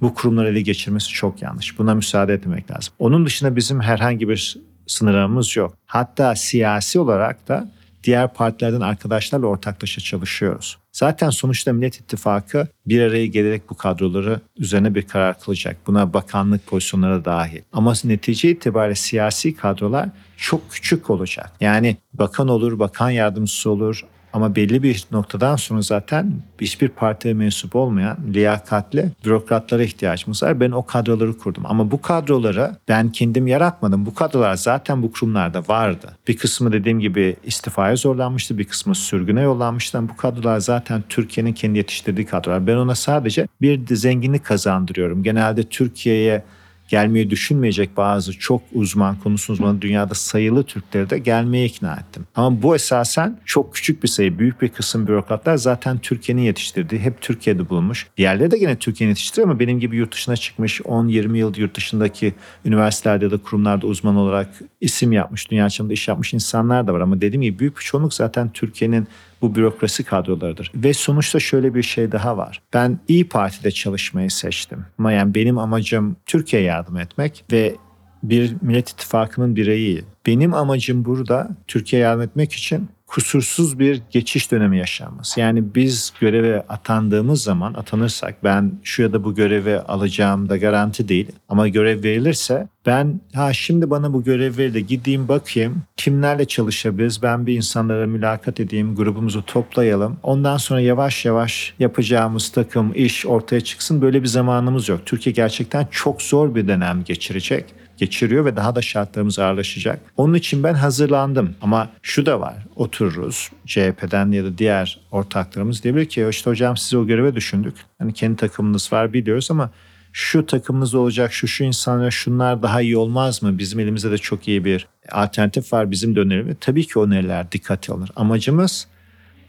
[0.00, 1.78] bu kurumları ele geçirmesi çok yanlış.
[1.78, 2.94] Buna müsaade etmek lazım.
[2.98, 5.76] Onun dışında bizim herhangi bir sınırlarımız yok.
[5.86, 7.70] Hatta siyasi olarak da
[8.06, 10.78] diğer partilerden arkadaşlarla ortaklaşa çalışıyoruz.
[10.92, 15.76] Zaten sonuçta Millet İttifakı bir araya gelerek bu kadroları üzerine bir karar kılacak.
[15.86, 17.60] Buna bakanlık pozisyonları dahil.
[17.72, 21.52] Ama netice itibariyle siyasi kadrolar çok küçük olacak.
[21.60, 27.76] Yani bakan olur, bakan yardımcısı olur, ama belli bir noktadan sonra zaten hiçbir partiye mensup
[27.76, 30.60] olmayan liyakatli bürokratlara ihtiyacımız var.
[30.60, 31.62] Ben o kadroları kurdum.
[31.66, 34.06] Ama bu kadroları ben kendim yaratmadım.
[34.06, 36.16] Bu kadrolar zaten bu kurumlarda vardı.
[36.28, 38.58] Bir kısmı dediğim gibi istifaya zorlanmıştı.
[38.58, 40.08] Bir kısmı sürgüne yollanmıştı.
[40.08, 42.66] Bu kadrolar zaten Türkiye'nin kendi yetiştirdiği kadrolar.
[42.66, 45.22] Ben ona sadece bir zenginlik kazandırıyorum.
[45.22, 46.42] Genelde Türkiye'ye
[46.88, 52.26] gelmeyi düşünmeyecek bazı çok uzman, konusu uzmanı dünyada sayılı Türkleri de gelmeye ikna ettim.
[52.34, 54.38] Ama bu esasen çok küçük bir sayı.
[54.38, 58.06] Büyük bir kısım bürokratlar zaten Türkiye'nin yetiştirdiği, hep Türkiye'de bulunmuş.
[58.16, 62.34] Diğerleri de gene Türkiye'nin yetiştiriyor ama benim gibi yurt dışına çıkmış 10-20 yıl yurt dışındaki
[62.64, 64.48] üniversitelerde ya da kurumlarda uzman olarak
[64.80, 67.00] isim yapmış, dünya çapında iş yapmış insanlar da var.
[67.00, 69.08] Ama dediğim gibi büyük bir çoğunluk zaten Türkiye'nin
[69.42, 70.72] bu bürokrasi kadrolarıdır.
[70.74, 72.62] Ve sonuçta şöyle bir şey daha var.
[72.74, 74.84] Ben İyi Parti'de çalışmayı seçtim.
[74.98, 77.76] Ama yani benim amacım Türkiye'ye yardım etmek ve
[78.22, 80.04] bir Millet İttifakı'nın bireyi.
[80.26, 85.40] Benim amacım burada Türkiye'ye yardım etmek için kusursuz bir geçiş dönemi yaşanması.
[85.40, 91.08] Yani biz göreve atandığımız zaman atanırsak ben şu ya da bu görevi alacağım da garanti
[91.08, 91.28] değil.
[91.48, 97.46] Ama görev verilirse ben ha şimdi bana bu görev verildi gideyim bakayım kimlerle çalışabiliriz ben
[97.46, 100.16] bir insanlara mülakat edeyim grubumuzu toplayalım.
[100.22, 105.00] Ondan sonra yavaş yavaş yapacağımız takım iş ortaya çıksın böyle bir zamanımız yok.
[105.06, 107.64] Türkiye gerçekten çok zor bir dönem geçirecek
[107.96, 110.00] geçiriyor ve daha da şartlarımız ağırlaşacak.
[110.16, 111.54] Onun için ben hazırlandım.
[111.62, 112.56] Ama şu da var.
[112.76, 117.74] Otururuz CHP'den ya da diğer ortaklarımız diyebilir ki işte hocam sizi o göreve düşündük.
[117.98, 119.70] Hani kendi takımınız var biliyoruz ama
[120.12, 123.58] şu takımımız olacak, şu şu insanlar, şunlar daha iyi olmaz mı?
[123.58, 126.56] Bizim elimizde de çok iyi bir alternatif var bizim de önerimiz.
[126.60, 128.10] Tabii ki öneriler dikkate alınır.
[128.16, 128.86] Amacımız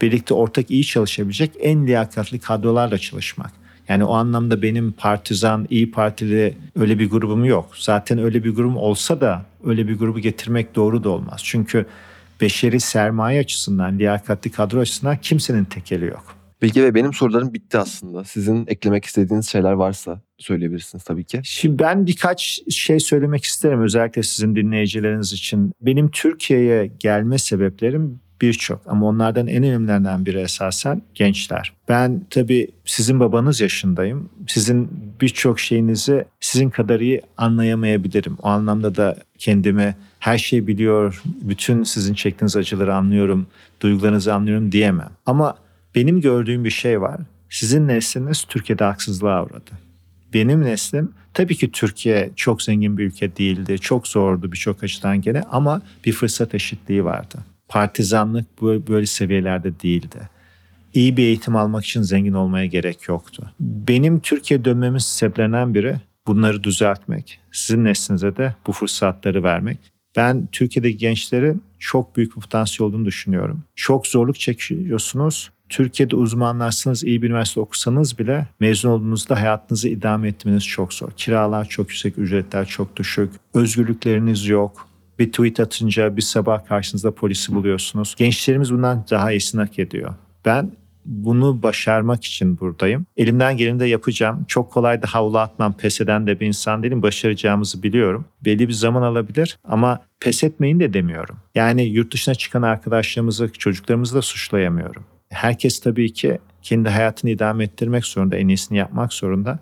[0.01, 3.51] birlikte ortak iyi çalışabilecek en liyakatli kadrolarla çalışmak.
[3.89, 7.69] Yani o anlamda benim partizan, iyi partili öyle bir grubum yok.
[7.77, 11.41] Zaten öyle bir grubum olsa da öyle bir grubu getirmek doğru da olmaz.
[11.43, 11.85] Çünkü
[12.41, 16.37] beşeri sermaye açısından, liyakatli kadro açısından kimsenin tekeli yok.
[16.61, 18.23] Bilge ve benim sorularım bitti aslında.
[18.23, 21.41] Sizin eklemek istediğiniz şeyler varsa söyleyebilirsiniz tabii ki.
[21.43, 25.71] Şimdi ben birkaç şey söylemek isterim özellikle sizin dinleyicileriniz için.
[25.81, 31.73] Benim Türkiye'ye gelme sebeplerim birçok ama onlardan en önemlilerinden biri esasen gençler.
[31.89, 34.29] Ben tabii sizin babanız yaşındayım.
[34.47, 34.89] Sizin
[35.21, 38.37] birçok şeyinizi sizin kadar iyi anlayamayabilirim.
[38.41, 43.47] O anlamda da kendimi her şeyi biliyor, bütün sizin çektiğiniz acıları anlıyorum,
[43.81, 45.09] duygularınızı anlıyorum diyemem.
[45.25, 45.55] Ama
[45.95, 47.19] benim gördüğüm bir şey var.
[47.49, 49.71] Sizin nesliniz Türkiye'de haksızlığa uğradı.
[50.33, 53.79] Benim neslim tabii ki Türkiye çok zengin bir ülke değildi.
[53.79, 60.29] Çok zordu birçok açıdan gene ama bir fırsat eşitliği vardı partizanlık böyle seviyelerde değildi.
[60.93, 63.51] İyi bir eğitim almak için zengin olmaya gerek yoktu.
[63.59, 65.95] Benim Türkiye dönmemin sebeplerinden biri
[66.27, 67.39] bunları düzeltmek.
[67.51, 69.77] Sizin neslinize de bu fırsatları vermek.
[70.15, 73.63] Ben Türkiye'deki gençlerin çok büyük bir potansiyel olduğunu düşünüyorum.
[73.75, 75.51] Çok zorluk çekiyorsunuz.
[75.69, 81.11] Türkiye'de uzmanlarsınız, iyi bir üniversite okusanız bile mezun olduğunuzda hayatınızı idame etmeniz çok zor.
[81.11, 84.87] Kiralar çok yüksek, ücretler çok düşük, özgürlükleriniz yok
[85.19, 88.15] bir tweet atınca bir sabah karşınızda polisi buluyorsunuz.
[88.17, 90.15] Gençlerimiz bundan daha iyisini hak ediyor.
[90.45, 90.71] Ben
[91.07, 93.05] bunu başarmak için buradayım.
[93.17, 94.45] Elimden geleni de yapacağım.
[94.47, 97.01] Çok kolay da havlu atmam, pes eden de bir insan değilim.
[97.01, 98.25] Başaracağımızı biliyorum.
[98.45, 101.37] Belli bir zaman alabilir ama pes etmeyin de demiyorum.
[101.55, 105.03] Yani yurt dışına çıkan arkadaşlarımızı, çocuklarımızı da suçlayamıyorum.
[105.29, 109.59] Herkes tabii ki kendi hayatını idame ettirmek zorunda, en iyisini yapmak zorunda.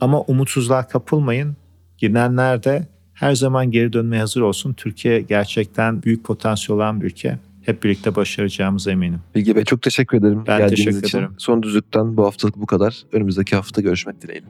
[0.00, 1.56] Ama umutsuzluğa kapılmayın.
[1.98, 4.72] Gidenler de her zaman geri dönmeye hazır olsun.
[4.72, 7.38] Türkiye gerçekten büyük potansiyel olan bir ülke.
[7.62, 9.20] Hep birlikte başaracağımıza eminim.
[9.34, 11.18] Bilge Bey çok teşekkür ederim Ben teşekkür için.
[11.18, 11.34] ederim.
[11.38, 13.02] Son düzlükten bu haftalık bu kadar.
[13.12, 14.46] Önümüzdeki hafta görüşmek dileğiyle.